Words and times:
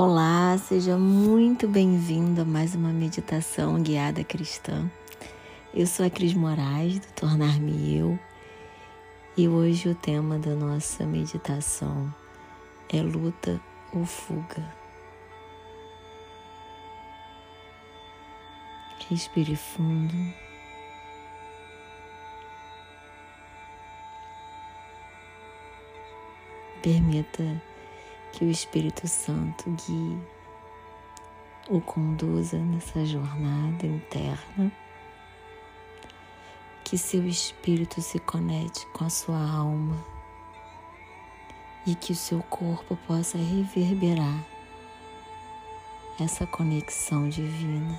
Olá, 0.00 0.56
seja 0.56 0.96
muito 0.96 1.66
bem-vindo 1.66 2.42
a 2.42 2.44
mais 2.44 2.72
uma 2.72 2.92
meditação 2.92 3.82
guiada 3.82 4.22
cristã. 4.22 4.88
Eu 5.74 5.88
sou 5.88 6.06
a 6.06 6.08
Cris 6.08 6.34
Moraes, 6.34 7.00
do 7.00 7.12
Tornar-me 7.14 7.98
Eu, 7.98 8.16
e 9.36 9.48
hoje 9.48 9.88
o 9.88 9.96
tema 9.96 10.38
da 10.38 10.54
nossa 10.54 11.04
meditação 11.04 12.14
é 12.88 13.02
luta 13.02 13.60
ou 13.92 14.06
fuga. 14.06 14.72
Respire 19.10 19.56
fundo. 19.56 20.14
Permita 26.84 27.60
que 28.32 28.44
o 28.44 28.50
Espírito 28.50 29.06
Santo 29.08 29.70
guie, 29.70 30.18
o 31.68 31.80
conduza 31.80 32.58
nessa 32.58 33.04
jornada 33.04 33.86
interna, 33.86 34.72
que 36.84 36.96
seu 36.96 37.26
espírito 37.26 38.00
se 38.00 38.18
conecte 38.18 38.86
com 38.88 39.04
a 39.04 39.10
sua 39.10 39.38
alma. 39.38 39.96
E 41.86 41.94
que 41.94 42.12
o 42.12 42.16
seu 42.16 42.42
corpo 42.42 42.96
possa 43.06 43.38
reverberar 43.38 44.44
essa 46.20 46.46
conexão 46.46 47.28
divina. 47.28 47.98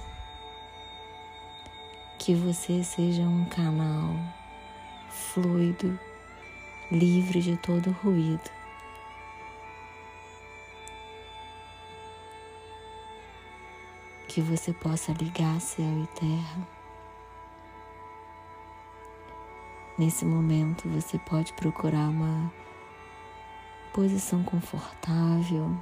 Que 2.19 2.35
você 2.35 2.83
seja 2.83 3.23
um 3.23 3.45
canal 3.45 4.15
fluido, 5.09 5.99
livre 6.91 7.41
de 7.41 7.57
todo 7.57 7.91
ruído 8.03 8.58
que 14.39 14.41
você 14.41 14.71
possa 14.71 15.11
ligar 15.11 15.59
céu 15.59 15.85
e 16.01 16.07
terra. 16.17 16.67
Nesse 19.97 20.23
momento 20.23 20.87
você 20.87 21.19
pode 21.19 21.51
procurar 21.51 22.07
uma 22.07 22.49
posição 23.91 24.41
confortável. 24.41 25.75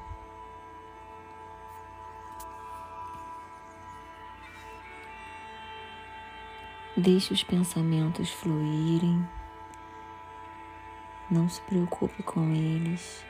Deixe 6.97 7.31
os 7.31 7.43
pensamentos 7.43 8.31
fluírem. 8.31 9.23
Não 11.29 11.47
se 11.47 11.61
preocupe 11.61 12.23
com 12.23 12.55
eles. 12.55 13.23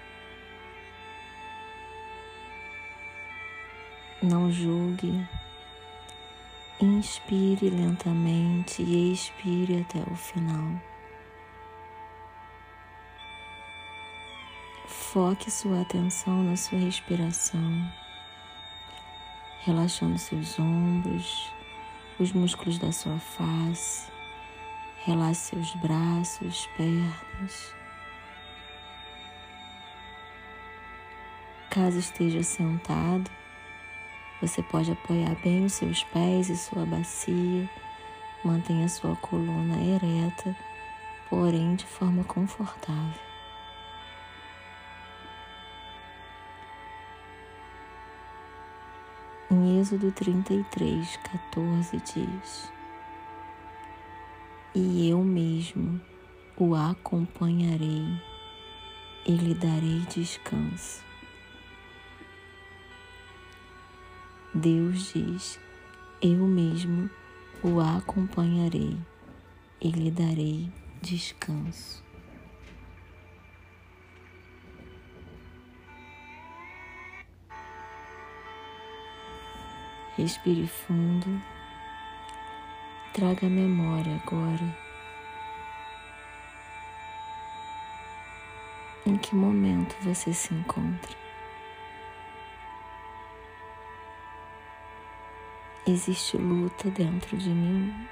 Não 4.22 4.52
julgue. 4.52 5.28
Inspire 6.82 7.70
lentamente 7.70 8.82
e 8.82 9.14
expire 9.14 9.82
até 9.82 10.00
o 10.12 10.16
final. 10.16 10.82
Foque 14.88 15.52
sua 15.52 15.82
atenção 15.82 16.44
na 16.44 16.56
sua 16.56 16.80
respiração, 16.80 17.92
relaxando 19.60 20.18
seus 20.18 20.58
ombros, 20.58 21.54
os 22.20 22.32
músculos 22.32 22.80
da 22.80 22.92
sua 22.92 23.20
face. 23.20 24.12
Relaxe 25.06 25.52
seus 25.52 25.76
braços, 25.76 26.68
pernas. 26.76 27.76
Caso 31.70 32.00
esteja 32.00 32.42
sentado, 32.42 33.30
você 34.42 34.62
pode 34.62 34.92
apoiar 34.92 35.36
bem 35.44 35.66
os 35.66 35.74
seus 35.74 36.04
pés 36.04 36.50
e 36.50 36.58
sua 36.58 36.86
bacia, 36.86 37.70
mantenha 38.44 38.88
sua 38.88 39.16
coluna 39.16 39.82
ereta, 39.82 40.56
porém 41.30 41.76
de 41.76 41.86
forma 41.86 42.24
confortável. 42.24 43.28
Em 49.50 49.80
Êxodo 49.80 50.12
33, 50.12 51.18
14 51.18 51.98
diz: 51.98 52.72
E 54.76 55.10
eu 55.10 55.24
mesmo 55.24 56.00
o 56.58 56.76
acompanharei 56.76 58.06
e 59.26 59.32
lhe 59.32 59.54
darei 59.54 60.00
descanso. 60.14 61.07
Deus 64.54 65.14
diz: 65.14 65.60
Eu 66.22 66.48
mesmo 66.48 67.10
o 67.62 67.80
acompanharei 67.80 68.98
e 69.82 69.90
lhe 69.92 70.10
darei 70.10 70.72
descanso. 71.02 72.04
Respire 80.18 80.66
fundo. 80.66 81.42
Traga 83.14 83.48
a 83.48 83.50
memória 83.50 84.20
agora. 84.26 84.78
Em 89.06 89.16
que 89.18 89.36
momento 89.36 89.96
você 90.02 90.34
se 90.34 90.54
encontra? 90.54 91.27
Existe 95.92 96.38
luta 96.38 96.90
dentro 96.90 97.38
de 97.38 97.50
mim. 97.50 98.08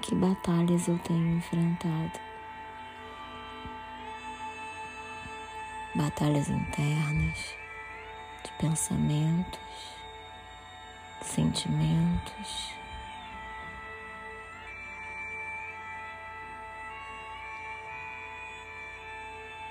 Que 0.00 0.14
batalhas 0.14 0.88
eu 0.88 0.98
tenho 0.98 1.36
enfrentado? 1.36 2.18
Batalhas 5.94 6.48
internas, 6.48 7.54
de 8.42 8.52
pensamentos, 8.58 9.60
sentimentos. 11.22 12.72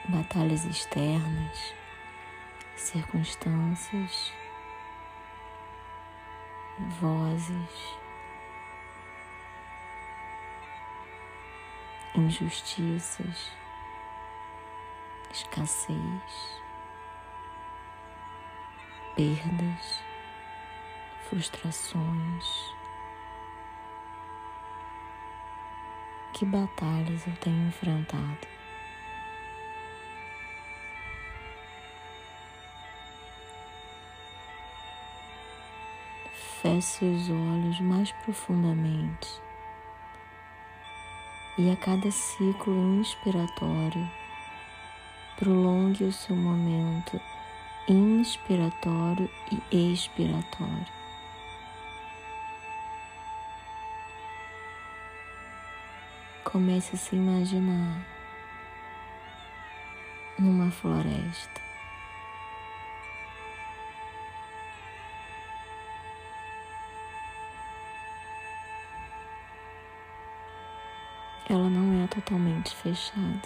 Batalhas 0.08 0.64
externas 0.66 1.74
circunstâncias, 2.78 4.32
vozes, 7.00 7.98
injustiças, 12.16 13.52
escassez, 15.32 16.62
perdas, 19.16 20.04
frustrações. 21.30 22.78
Que 26.34 26.46
batalhas 26.46 27.26
eu 27.26 27.36
tenho 27.38 27.68
enfrentado? 27.68 28.48
Feche 36.68 36.82
seus 36.82 37.30
olhos 37.30 37.80
mais 37.80 38.12
profundamente 38.12 39.42
e 41.58 41.72
a 41.72 41.78
cada 41.78 42.12
ciclo 42.12 43.00
inspiratório, 43.00 44.06
prolongue 45.38 46.04
o 46.04 46.12
seu 46.12 46.36
momento 46.36 47.22
inspiratório 47.88 49.30
e 49.72 49.94
expiratório. 49.94 50.92
Comece 56.44 56.98
a 56.98 57.00
se 57.00 57.16
imaginar 57.16 58.06
numa 60.38 60.70
floresta. 60.70 61.57
Ela 71.50 71.70
não 71.70 72.04
é 72.04 72.08
totalmente 72.08 72.76
fechada. 72.76 73.42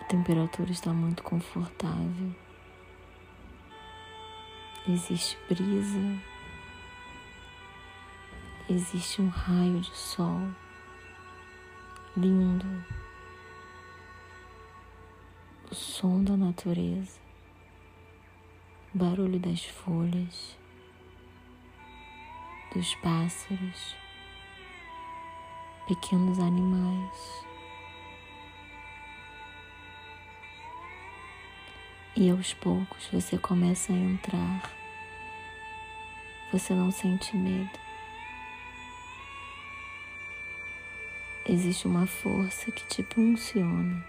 A 0.00 0.04
temperatura 0.04 0.70
está 0.70 0.92
muito 0.92 1.22
confortável. 1.22 2.34
Existe 4.86 5.38
brisa. 5.48 6.20
existe 8.68 9.22
um 9.22 9.28
raio 9.28 9.80
de 9.80 9.96
sol 9.96 10.40
lindo, 12.16 12.66
o 15.70 15.74
som 15.74 16.22
da 16.22 16.36
natureza, 16.36 17.18
barulho 18.94 19.38
das 19.38 19.64
folhas, 19.64 20.58
dos 22.74 22.94
pássaros, 22.96 23.96
pequenos 25.88 26.38
animais. 26.38 27.46
E 32.14 32.28
aos 32.30 32.52
poucos 32.52 33.06
você 33.10 33.38
começa 33.38 33.94
a 33.94 33.96
entrar. 33.96 34.70
Você 36.52 36.74
não 36.74 36.90
sente 36.90 37.34
medo. 37.34 37.80
Existe 41.46 41.86
uma 41.86 42.06
força 42.06 42.70
que 42.70 42.86
te 42.88 43.00
impulsiona. 43.00 44.04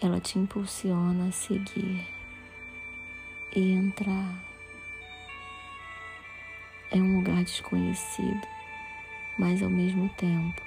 Ela 0.00 0.20
te 0.20 0.38
impulsiona 0.38 1.28
a 1.28 1.32
seguir 1.32 2.11
e 3.54 3.72
entrar. 3.72 4.42
É 6.90 6.96
um 6.96 7.16
lugar 7.16 7.42
desconhecido, 7.44 8.46
mas 9.38 9.62
ao 9.62 9.70
mesmo 9.70 10.08
tempo 10.10 10.62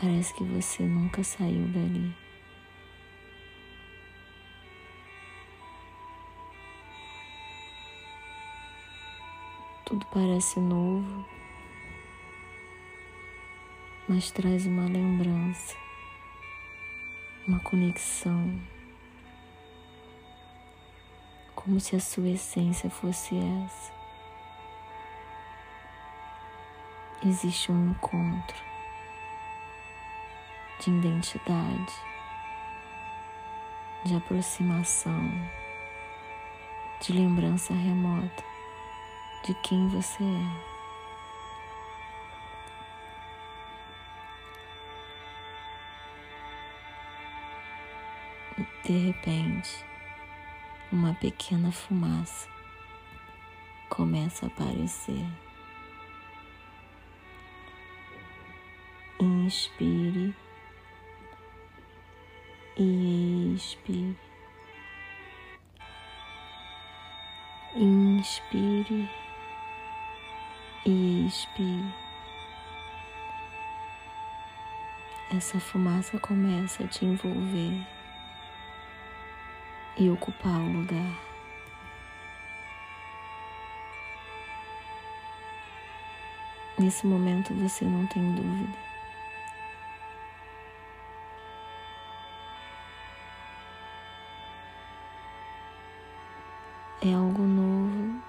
parece 0.00 0.32
que 0.34 0.44
você 0.44 0.82
nunca 0.82 1.22
saiu 1.24 1.66
dali. 1.68 2.14
Tudo 9.84 10.04
parece 10.12 10.60
novo, 10.60 11.26
mas 14.08 14.30
traz 14.30 14.66
uma 14.66 14.84
lembrança, 14.84 15.74
uma 17.46 17.58
conexão, 17.60 18.60
como 21.58 21.80
se 21.80 21.96
a 21.96 22.00
sua 22.00 22.28
essência 22.28 22.88
fosse 22.88 23.36
essa. 23.36 23.92
Existe 27.26 27.72
um 27.72 27.90
encontro 27.90 28.56
de 30.78 30.90
identidade, 30.90 31.92
de 34.04 34.14
aproximação, 34.14 35.28
de 37.00 37.12
lembrança 37.12 37.74
remota 37.74 38.44
de 39.44 39.52
quem 39.62 39.88
você 39.88 40.22
é. 40.22 40.68
De 48.84 48.96
repente, 49.06 49.88
uma 50.90 51.14
pequena 51.14 51.70
fumaça 51.70 52.48
começa 53.90 54.46
a 54.46 54.48
aparecer. 54.48 55.26
Inspire 59.20 60.34
e 62.76 63.54
expire. 63.54 64.16
Inspire 67.74 69.10
e 70.86 71.26
expire. 71.26 71.94
Essa 75.30 75.60
fumaça 75.60 76.18
começa 76.18 76.84
a 76.84 76.88
te 76.88 77.04
envolver 77.04 77.97
e 79.98 80.08
ocupar 80.10 80.60
o 80.60 80.72
lugar. 80.72 81.28
Nesse 86.78 87.04
momento 87.06 87.52
você 87.54 87.84
não 87.84 88.06
tem 88.06 88.34
dúvida. 88.34 88.78
É 97.02 97.12
algo 97.12 97.42
novo 97.42 98.22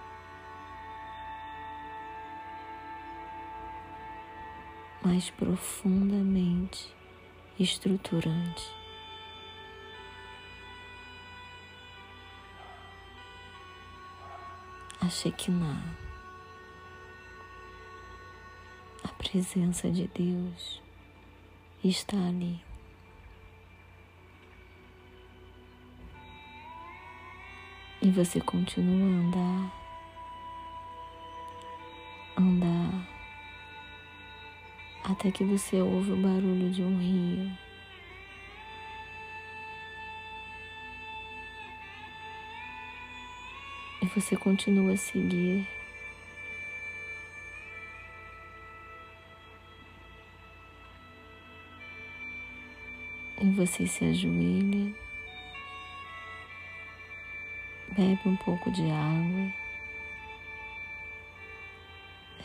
mais 5.04 5.30
profundamente 5.32 6.94
estruturante. 7.60 8.79
A 15.10 15.12
Shekinah, 15.12 15.98
a 19.04 19.08
presença 19.08 19.90
de 19.90 20.08
Deus 20.08 20.84
está 21.84 22.16
ali. 22.16 22.62
E 28.04 28.12
você 28.12 28.40
continua 28.40 29.04
a 29.04 29.20
andar, 29.20 29.74
andar 32.38 33.08
até 35.06 35.32
que 35.32 35.44
você 35.44 35.82
ouve 35.82 36.12
o 36.12 36.18
barulho 36.18 36.70
de 36.70 36.84
um 36.84 37.00
rio. 37.00 37.69
Você 44.16 44.36
continua 44.36 44.94
a 44.94 44.98
seguir. 44.98 45.68
E 53.42 53.50
você 53.52 53.88
se 53.88 54.04
ajoelha, 54.04 54.94
bebe 57.96 58.22
um 58.26 58.36
pouco 58.36 58.70
de 58.72 58.82
água, 58.92 59.54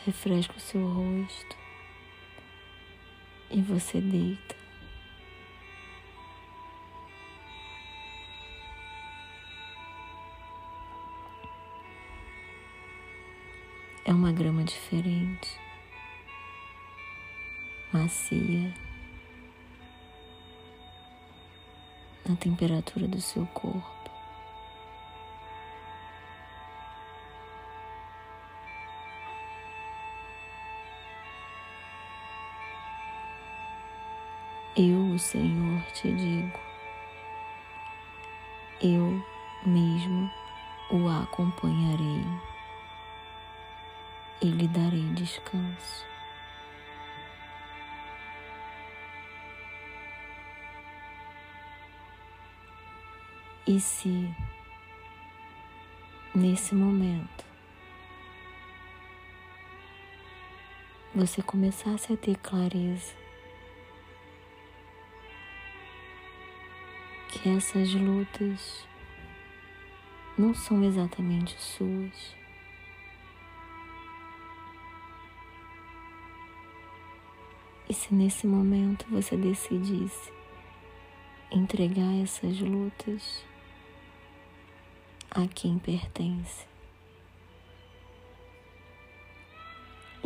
refresca 0.05 0.53
o 0.55 0.59
seu 0.59 0.87
rosto 0.87 1.57
e 3.51 3.61
você 3.61 3.99
deita. 3.99 4.64
É 14.07 14.13
uma 14.13 14.31
grama 14.31 14.63
diferente, 14.63 15.59
macia, 17.91 18.71
na 22.29 22.35
temperatura 22.35 23.07
do 23.07 23.19
seu 23.19 23.47
corpo. 23.47 24.11
Eu, 34.77 35.15
o 35.15 35.17
Senhor, 35.17 35.81
te 35.93 36.11
digo, 36.11 36.59
eu 38.81 39.25
mesmo 39.65 40.29
o 40.91 41.07
acompanharei 41.09 42.23
e 44.41 44.45
lhe 44.45 44.67
darei 44.67 45.09
descanso. 45.13 46.05
E 53.67 53.79
se 53.79 54.29
nesse 56.35 56.75
momento 56.75 57.43
você 61.15 61.41
começasse 61.41 62.13
a 62.13 62.17
ter 62.17 62.35
clareza 62.37 63.15
que 67.29 67.49
essas 67.49 67.93
lutas 67.93 68.87
não 70.37 70.53
são 70.53 70.83
exatamente 70.83 71.59
suas. 71.61 72.44
Se 77.95 78.13
nesse 78.13 78.45
momento 78.45 79.05
você 79.09 79.35
decidisse 79.35 80.31
entregar 81.51 82.21
essas 82.21 82.59
lutas 82.59 83.43
a 85.31 85.47
quem 85.47 85.79
pertence, 85.79 86.65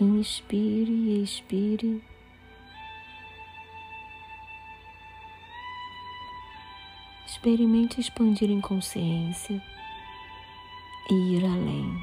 Inspire 0.02 0.90
e 0.90 1.22
expire. 1.24 2.02
Experimente 7.28 8.00
expandir 8.00 8.50
em 8.50 8.62
consciência 8.62 9.62
e 11.12 11.14
ir 11.36 11.44
além. 11.44 12.02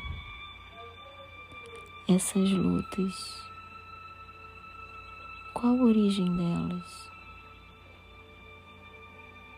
Essas 2.07 2.51
lutas, 2.51 3.15
qual 5.59 5.73
a 5.73 5.85
origem 5.85 6.37
delas? 6.37 7.11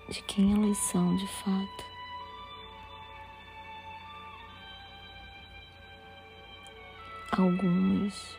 De 0.09 0.23
quem 0.23 0.53
elas 0.53 0.79
são 0.79 1.17
de 1.17 1.27
fato? 1.27 1.85
Algumas 7.33 8.39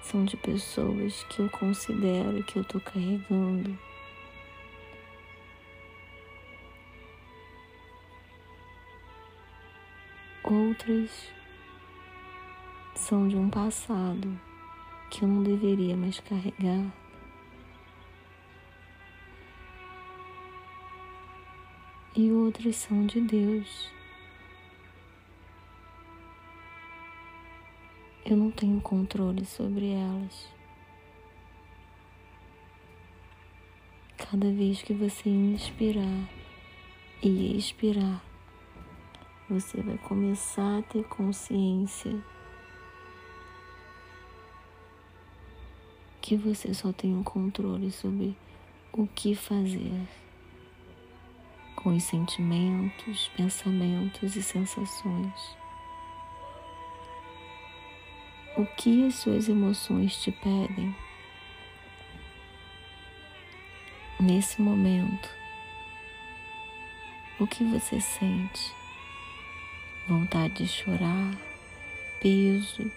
são 0.00 0.24
de 0.24 0.38
pessoas 0.38 1.22
que 1.24 1.40
eu 1.42 1.50
considero 1.50 2.42
que 2.44 2.58
eu 2.58 2.64
tô 2.64 2.80
carregando. 2.80 3.78
Outras 10.42 11.30
são 12.94 13.28
de 13.28 13.36
um 13.36 13.50
passado 13.50 14.53
que 15.16 15.24
eu 15.24 15.28
não 15.28 15.42
deveria 15.42 15.96
mais 15.96 16.20
carregar. 16.20 16.92
E 22.16 22.30
outras 22.30 22.76
são 22.76 23.06
de 23.06 23.20
Deus 23.20 23.90
Eu 28.26 28.38
não 28.38 28.50
tenho 28.50 28.80
controle 28.80 29.44
sobre 29.44 29.90
elas. 29.90 30.48
Cada 34.16 34.50
vez 34.50 34.80
que 34.80 34.94
você 34.94 35.28
inspirar 35.28 36.26
e 37.22 37.54
expirar, 37.54 38.24
você 39.46 39.82
vai 39.82 39.98
começar 39.98 40.78
a 40.78 40.82
ter 40.82 41.04
consciência 41.04 42.18
que 46.24 46.36
você 46.36 46.72
só 46.72 46.90
tem 46.90 47.14
um 47.14 47.22
controle 47.22 47.90
sobre 47.90 48.34
o 48.90 49.06
que 49.06 49.34
fazer 49.34 50.08
com 51.76 51.94
os 51.94 52.02
sentimentos, 52.04 53.30
pensamentos 53.36 54.34
e 54.34 54.42
sensações. 54.42 55.64
o 58.56 58.64
que 58.64 59.06
as 59.06 59.16
suas 59.16 59.48
emoções 59.48 60.16
te 60.22 60.30
pedem. 60.30 60.94
Nesse 64.20 64.62
momento, 64.62 65.28
o 67.40 67.46
que 67.46 67.64
você 67.64 68.00
sente? 68.00 68.72
Vontade 70.08 70.54
de 70.54 70.68
chorar, 70.68 71.34
peso, 72.20 72.90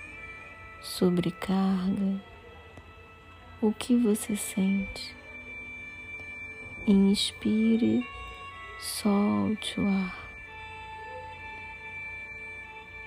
sobrecarga. 0.82 2.22
O 3.60 3.74
que 3.74 3.96
você 3.96 4.36
sente? 4.36 5.16
Inspire, 6.86 8.06
solte 8.80 9.80
o 9.80 9.88
ar. 9.88 10.30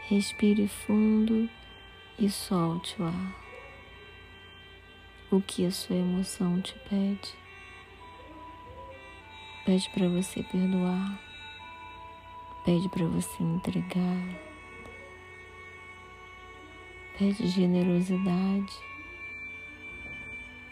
Respire 0.08 0.66
fundo 0.66 1.48
e 2.18 2.28
solte 2.28 3.00
o 3.00 3.04
ar. 3.04 3.36
O 5.30 5.40
que 5.40 5.64
a 5.64 5.70
sua 5.70 5.94
emoção 5.94 6.60
te 6.60 6.74
pede? 6.88 7.32
Pede 9.64 9.88
para 9.90 10.08
você 10.08 10.42
perdoar, 10.42 11.22
pede 12.64 12.88
para 12.88 13.06
você 13.06 13.40
entregar, 13.40 14.40
pede 17.16 17.46
generosidade, 17.46 18.89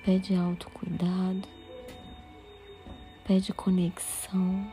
pede 0.08 0.34
autocuidado, 0.34 1.46
pede 3.26 3.52
conexão, 3.52 4.66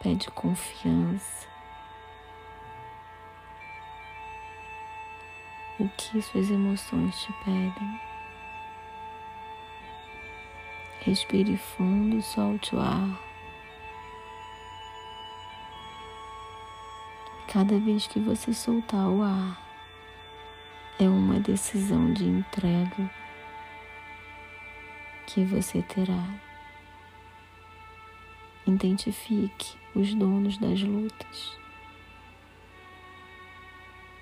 pede 0.00 0.30
confiança. 0.30 1.48
o 5.80 5.88
que 5.88 6.22
suas 6.22 6.50
emoções 6.50 7.20
te 7.20 7.32
pedem. 7.44 8.00
Respire 11.00 11.56
fundo 11.56 12.22
solte 12.22 12.76
o 12.76 12.80
ar. 12.80 13.20
Cada 17.48 17.76
vez 17.80 18.06
que 18.06 18.20
você 18.20 18.54
soltar 18.54 19.08
o 19.08 19.20
ar, 19.20 19.60
é 21.00 21.08
uma 21.08 21.40
decisão 21.40 22.12
de 22.12 22.24
entrega 22.24 23.19
que 25.32 25.44
você 25.44 25.82
terá. 25.82 26.28
Identifique 28.66 29.78
os 29.94 30.14
donos 30.14 30.58
das 30.58 30.80
lutas 30.82 31.60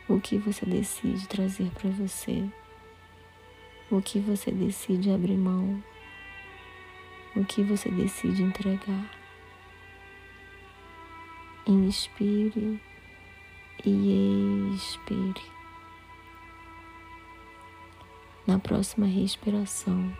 o 0.08 0.18
que 0.18 0.38
você 0.38 0.64
decide 0.64 1.28
trazer 1.28 1.70
para 1.72 1.90
você, 1.90 2.48
o 3.90 4.00
que 4.00 4.18
você 4.18 4.50
decide 4.50 5.10
abrir 5.10 5.36
mão, 5.36 5.84
o 7.36 7.44
que 7.44 7.62
você 7.62 7.90
decide 7.90 8.42
entregar. 8.42 9.10
Inspire 11.66 12.80
e 13.84 14.72
expire. 14.74 15.42
Na 18.46 18.58
próxima 18.58 19.04
respiração, 19.04 20.10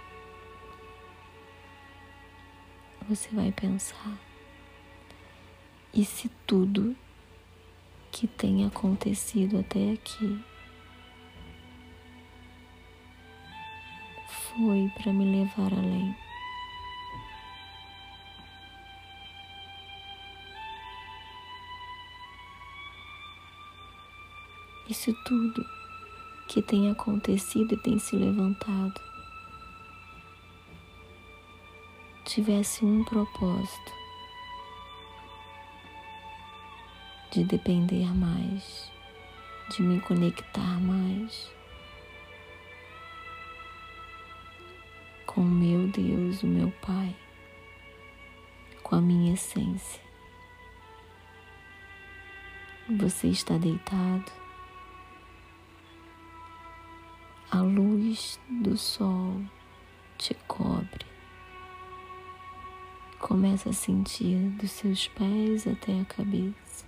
você 3.08 3.34
vai 3.34 3.50
pensar: 3.50 4.18
e 5.94 6.04
se 6.04 6.28
tudo 6.46 6.94
que 8.12 8.26
tem 8.26 8.66
acontecido 8.66 9.58
até 9.58 9.92
aqui 9.92 10.44
foi 14.28 14.92
para 14.96 15.12
me 15.12 15.24
levar 15.24 15.72
além. 15.72 16.14
Isso 24.90 25.14
tudo 25.24 25.64
que 26.48 26.62
tem 26.62 26.90
acontecido 26.90 27.74
e 27.74 27.76
tem 27.76 27.98
se 27.98 28.16
levantado 28.16 29.07
tivesse 32.38 32.84
um 32.84 33.02
propósito 33.02 33.92
de 37.32 37.42
depender 37.42 38.06
mais, 38.14 38.92
de 39.70 39.82
me 39.82 40.00
conectar 40.02 40.80
mais 40.80 41.50
com 45.26 45.40
o 45.40 45.44
meu 45.44 45.88
Deus, 45.88 46.44
o 46.44 46.46
meu 46.46 46.70
Pai, 46.80 47.12
com 48.84 48.94
a 48.94 49.00
minha 49.00 49.34
essência. 49.34 50.00
Você 52.88 53.26
está 53.26 53.58
deitado, 53.58 54.30
a 57.50 57.62
luz 57.62 58.38
do 58.48 58.76
sol 58.76 59.42
te 60.16 60.34
cobre. 60.46 61.07
Começa 63.28 63.68
a 63.68 63.72
sentir 63.74 64.38
dos 64.52 64.70
seus 64.70 65.06
pés 65.08 65.66
até 65.66 66.00
a 66.00 66.04
cabeça. 66.06 66.86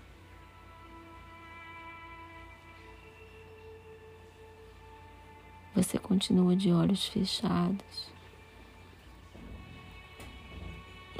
Você 5.74 5.98
continua 5.98 6.56
de 6.56 6.72
olhos 6.72 7.06
fechados. 7.08 8.10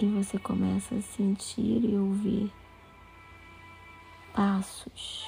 E 0.01 0.07
você 0.07 0.39
começa 0.39 0.95
a 0.95 1.03
sentir 1.03 1.85
e 1.85 1.99
ouvir 1.99 2.51
passos 4.33 5.27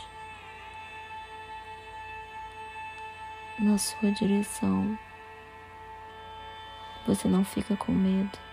na 3.58 3.76
sua 3.76 4.10
direção. 4.12 4.98
Você 7.06 7.28
não 7.28 7.44
fica 7.44 7.76
com 7.76 7.92
medo. 7.92 8.51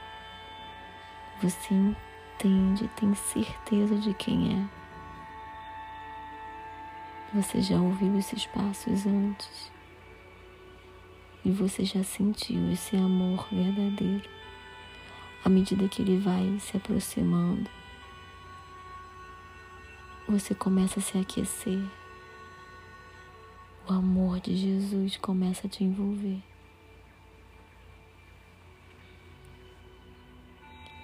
Você 1.42 1.74
entende, 1.74 2.90
tem 2.98 3.16
certeza 3.16 3.96
de 3.96 4.14
quem 4.14 4.62
é. 4.62 4.80
Você 7.34 7.62
já 7.62 7.80
ouviu 7.80 8.18
esses 8.18 8.46
passos 8.48 9.06
antes 9.06 9.72
e 11.46 11.52
você 11.52 11.86
já 11.86 12.04
sentiu 12.04 12.72
esse 12.72 12.98
amor 12.98 13.48
verdadeiro. 13.52 14.28
À 15.46 15.48
medida 15.48 15.88
que 15.88 16.02
ele 16.02 16.18
vai 16.18 16.60
se 16.60 16.76
aproximando, 16.76 17.70
você 20.28 20.54
começa 20.54 21.00
a 21.00 21.04
se 21.04 21.18
aquecer. 21.18 21.82
O 23.88 23.94
amor 23.94 24.40
de 24.42 24.56
Jesus 24.56 25.16
começa 25.18 25.68
a 25.68 25.70
te 25.70 25.84
envolver. 25.84 26.49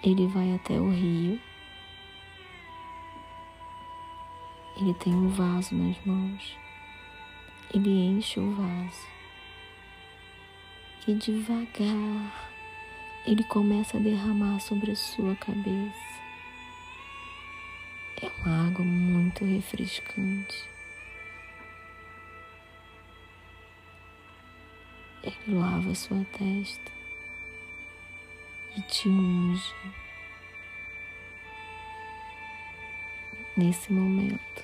Ele 0.06 0.28
vai 0.28 0.54
até 0.54 0.80
o 0.80 0.92
rio. 0.92 1.42
Ele 4.78 4.94
tem 4.94 5.16
um 5.16 5.30
vaso 5.30 5.74
nas 5.74 5.98
mãos. 6.06 6.58
Ele 7.74 7.90
enche 7.90 8.40
o 8.40 8.52
vaso. 8.52 9.08
E 11.08 11.14
devagar 11.16 12.46
ele 13.26 13.44
começa 13.46 13.98
a 13.98 14.00
derramar 14.00 14.60
sobre 14.60 14.92
a 14.92 14.96
sua 14.96 15.36
cabeça. 15.38 16.22
É 18.22 18.28
uma 18.42 18.68
água 18.68 18.86
muito 18.86 19.44
refrescante. 19.44 20.70
Ele 25.24 25.58
lava 25.58 25.96
sua 25.96 26.24
testa 26.38 26.95
e 28.78 28.82
te 28.82 29.08
unge. 29.08 29.74
Nesse 33.56 33.92
momento, 33.92 34.64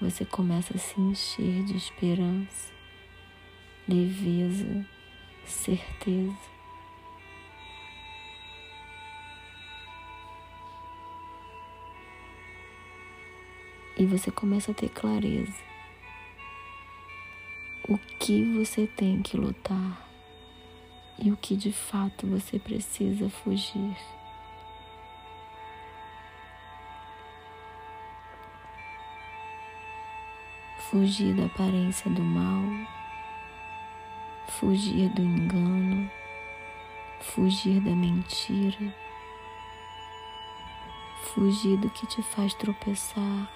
você 0.00 0.24
começa 0.24 0.76
a 0.76 0.78
se 0.78 1.00
encher 1.00 1.62
de 1.64 1.76
esperança, 1.76 2.72
leveza, 3.88 4.84
certeza. 5.44 6.58
E 13.96 14.06
você 14.06 14.30
começa 14.30 14.70
a 14.70 14.74
ter 14.74 14.88
clareza. 14.88 15.62
O 17.88 17.96
que 18.18 18.44
você 18.54 18.86
tem 18.86 19.22
que 19.22 19.36
lutar 19.36 20.07
e 21.18 21.32
o 21.32 21.36
que 21.36 21.56
de 21.56 21.72
fato 21.72 22.26
você 22.26 22.58
precisa 22.58 23.28
fugir. 23.28 23.96
Fugir 30.90 31.34
da 31.34 31.46
aparência 31.46 32.10
do 32.10 32.22
mal, 32.22 32.62
fugir 34.46 35.10
do 35.10 35.20
engano, 35.20 36.10
fugir 37.20 37.80
da 37.80 37.90
mentira, 37.90 38.94
fugir 41.34 41.76
do 41.78 41.90
que 41.90 42.06
te 42.06 42.22
faz 42.22 42.54
tropeçar. 42.54 43.52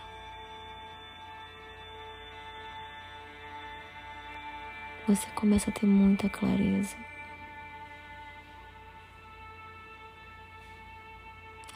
Você 5.09 5.27
começa 5.31 5.71
a 5.71 5.73
ter 5.73 5.87
muita 5.87 6.29
clareza 6.29 7.12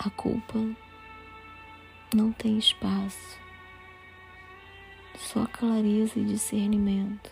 A 0.06 0.10
culpa 0.10 0.56
não 2.14 2.30
tem 2.30 2.58
espaço, 2.58 3.40
só 5.16 5.44
clareza 5.46 6.16
e 6.20 6.24
discernimento. 6.24 7.28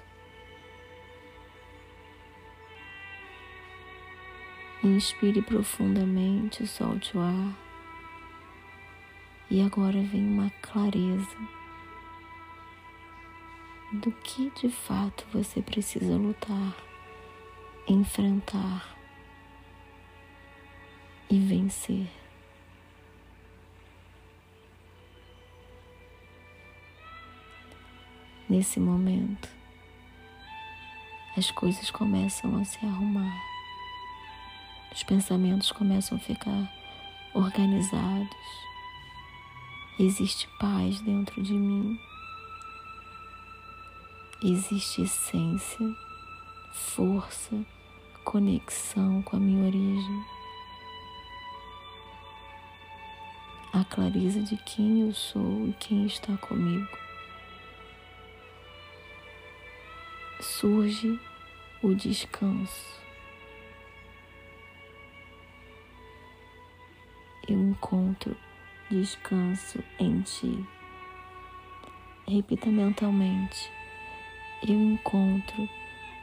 Inspire 4.82 5.40
profundamente, 5.40 6.66
solte 6.66 7.16
o 7.16 7.20
ar. 7.20 7.56
E 9.48 9.62
agora 9.62 10.02
vem 10.02 10.26
uma 10.26 10.50
clareza 10.60 11.38
do 13.92 14.10
que 14.10 14.50
de 14.50 14.68
fato 14.68 15.24
você 15.32 15.62
precisa 15.62 16.16
lutar, 16.16 16.74
enfrentar 17.87 18.98
e 21.30 21.38
vencer. 21.38 22.23
Nesse 28.46 28.78
momento, 28.78 29.48
as 31.35 31.50
coisas 31.50 31.90
começam 31.90 32.61
a 32.61 32.64
se 32.64 32.76
arrumar, 32.85 33.35
os 34.94 35.02
pensamentos 35.02 35.72
começam 35.72 36.18
a 36.18 36.20
ficar 36.20 36.70
organizados, 37.33 38.28
existe 39.98 40.46
paz 40.61 41.00
dentro 41.00 41.42
de 41.42 41.54
mim, 41.54 41.98
existe 44.42 45.00
essência, 45.00 45.96
força, 46.74 47.64
conexão 48.24 49.22
com 49.22 49.37
a 49.37 49.40
minha 49.40 49.64
origem. 49.64 50.24
A 53.72 53.83
clareza 53.85 54.42
de 54.42 54.57
quem 54.59 55.00
eu 55.00 55.14
sou 55.14 55.66
e 55.66 55.72
quem 55.80 56.04
está 56.04 56.37
comigo. 56.37 57.03
Surge 60.64 61.20
o 61.83 61.94
descanso. 61.94 62.98
Eu 67.46 67.59
encontro 67.59 68.35
descanso 68.90 69.85
em 69.98 70.22
ti. 70.22 70.66
Repita 72.27 72.70
mentalmente. 72.70 73.70
Eu 74.66 74.74
encontro 74.74 75.68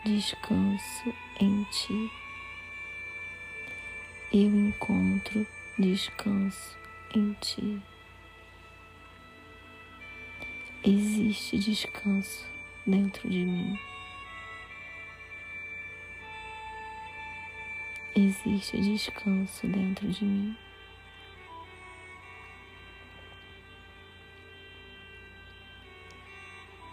descanso 0.03 1.13
em 1.39 1.63
ti. 1.65 2.11
Eu 4.33 4.49
encontro 4.49 5.45
descanso 5.77 6.75
em 7.15 7.33
ti. 7.33 7.79
Existe 10.83 11.59
descanso 11.59 12.43
dentro 12.87 13.29
de 13.29 13.45
mim. 13.45 13.90
Existe 18.15 18.79
descanso 18.79 19.67
dentro 19.67 20.07
de 20.09 20.25
mim. 20.25 20.57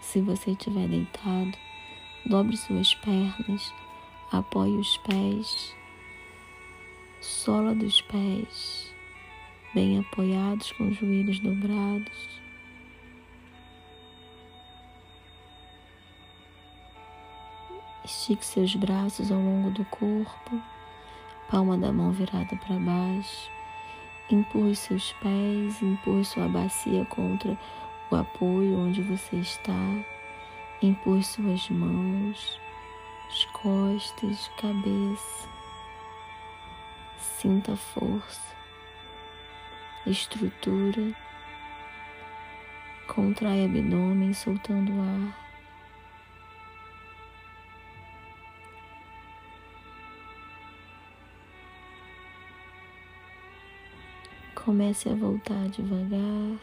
Se 0.01 0.21
você 0.21 0.51
estiver 0.51 0.87
deitado, 0.87 1.57
dobre 2.25 2.57
suas 2.57 2.95
pernas, 2.95 3.73
apoie 4.31 4.71
os 4.71 4.97
pés, 4.97 5.75
sola 7.21 7.75
dos 7.75 8.01
pés, 8.01 8.93
bem 9.73 9.99
apoiados 9.99 10.71
com 10.71 10.87
os 10.87 10.97
joelhos 10.97 11.39
dobrados. 11.39 12.39
Estique 18.03 18.43
seus 18.43 18.73
braços 18.75 19.31
ao 19.31 19.37
longo 19.37 19.69
do 19.69 19.85
corpo 19.85 20.78
palma 21.49 21.77
da 21.77 21.91
mão 21.91 22.11
virada 22.11 22.55
para 22.55 22.75
baixo. 22.75 23.49
Empurre 24.29 24.75
seus 24.75 25.11
pés, 25.13 25.81
empurre 25.81 26.23
sua 26.23 26.47
bacia 26.47 27.03
contra 27.05 27.57
o 28.11 28.15
apoio 28.15 28.79
onde 28.79 29.01
você 29.01 29.37
está. 29.37 29.73
Empurre 30.81 31.23
suas 31.23 31.69
mãos, 31.69 32.59
as 33.27 33.45
costas, 33.45 34.49
cabeça. 34.61 35.49
Sinta 37.17 37.75
força, 37.75 38.55
estrutura. 40.05 41.15
Contrai 43.07 43.65
abdômen, 43.65 44.33
soltando 44.33 44.91
o 44.93 45.01
ar. 45.01 45.48
Comece 54.69 55.09
a 55.09 55.15
voltar 55.15 55.67
devagar. 55.69 56.59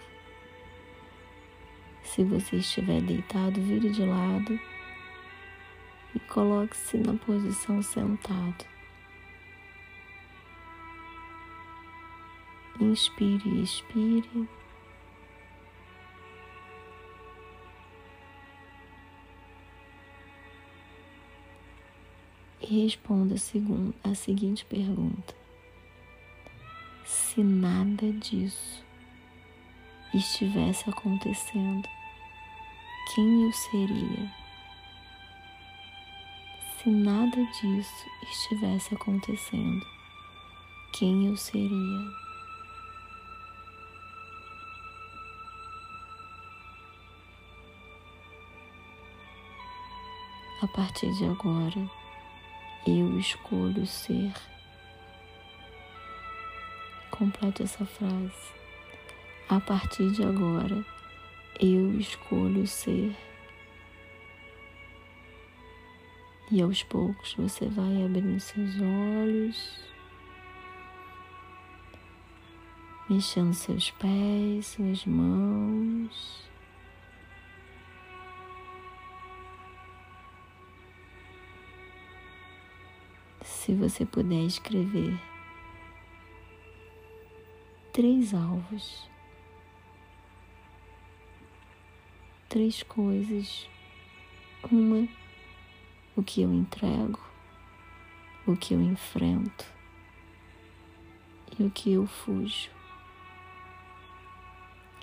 Se 2.05 2.23
você 2.23 2.59
estiver 2.59 3.03
deitado, 3.03 3.61
vire 3.61 3.90
de 3.90 4.05
lado 4.05 4.61
e 6.14 6.21
coloque-se 6.21 6.99
na 6.99 7.14
posição 7.14 7.83
sentado. 7.83 8.64
Inspire 12.81 13.42
e 13.45 13.62
expire. 13.64 14.49
E 22.61 22.85
responda 22.85 23.35
a 24.05 24.14
seguinte 24.14 24.64
pergunta. 24.64 25.45
Se 27.37 27.42
nada 27.42 28.11
disso 28.12 28.83
estivesse 30.14 30.88
acontecendo, 30.88 31.87
quem 33.14 33.44
eu 33.44 33.53
seria? 33.53 34.33
Se 36.79 36.88
nada 36.88 37.37
disso 37.37 38.07
estivesse 38.22 38.94
acontecendo, 38.94 39.87
quem 40.94 41.27
eu 41.27 41.37
seria? 41.37 42.11
A 50.62 50.68
partir 50.68 51.12
de 51.12 51.27
agora, 51.27 51.90
eu 52.87 53.18
escolho 53.18 53.87
ser. 53.87 54.33
Complete 57.18 57.62
essa 57.62 57.87
frase. 57.87 58.52
A 59.48 59.59
partir 59.59 60.11
de 60.11 60.22
agora, 60.22 60.85
eu 61.59 61.98
escolho 61.98 62.66
ser. 62.66 63.16
E 66.50 66.61
aos 66.61 66.83
poucos 66.83 67.35
você 67.35 67.66
vai 67.68 68.05
abrindo 68.05 68.38
seus 68.38 68.74
olhos, 68.81 69.81
mexendo 73.09 73.55
seus 73.55 73.90
pés, 73.92 74.66
suas 74.66 75.07
mãos. 75.07 76.46
se 83.66 83.74
você 83.74 84.07
puder 84.07 84.44
escrever 84.44 85.18
três 87.96 88.35
alvos, 88.35 89.09
três 92.46 92.82
coisas. 92.82 93.66
Uma, 94.70 95.09
o 96.14 96.22
que 96.22 96.42
eu 96.42 96.52
entrego, 96.52 97.18
o 98.46 98.54
que 98.54 98.74
eu 98.74 98.82
enfrento 98.82 99.64
e 101.59 101.62
o 101.62 101.70
que 101.70 101.92
eu 101.92 102.06
fujo. 102.06 102.68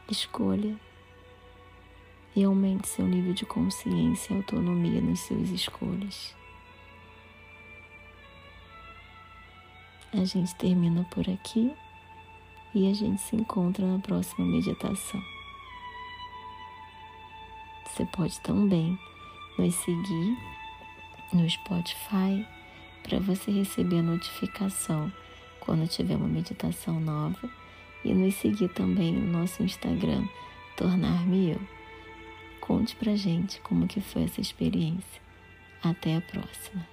Escolha 0.07 0.79
e 2.35 2.43
aumente 2.43 2.87
seu 2.87 3.07
nível 3.07 3.33
de 3.33 3.43
consciência 3.47 4.35
e 4.35 4.37
autonomia 4.37 5.01
nas 5.01 5.19
suas 5.21 5.49
escolhas. 5.49 6.35
A 10.11 10.23
gente 10.23 10.53
termina 10.57 11.03
por 11.05 11.27
aqui 11.27 11.75
e 12.73 12.89
a 12.89 12.93
gente 12.93 13.21
se 13.21 13.35
encontra 13.35 13.85
na 13.85 13.99
próxima 13.99 14.45
meditação. 14.45 15.21
Você 17.85 18.05
pode 18.05 18.39
também 18.41 18.97
nos 19.57 19.75
seguir 19.75 20.37
no 21.31 21.47
Spotify 21.49 22.45
para 23.03 23.19
você 23.19 23.51
receber 23.51 23.99
a 23.99 24.03
notificação 24.03 25.11
quando 25.59 25.87
tiver 25.87 26.15
uma 26.15 26.27
meditação 26.27 26.99
nova 26.99 27.49
e 28.03 28.13
nos 28.13 28.35
seguir 28.35 28.69
também 28.69 29.13
no 29.13 29.39
nosso 29.39 29.63
Instagram 29.63 30.25
Tornar-me 30.75 31.51
Eu. 31.51 31.61
Conte 32.59 32.95
pra 32.95 33.15
gente 33.15 33.61
como 33.61 33.87
que 33.87 34.01
foi 34.01 34.23
essa 34.23 34.41
experiência. 34.41 35.21
Até 35.83 36.15
a 36.15 36.21
próxima. 36.21 36.92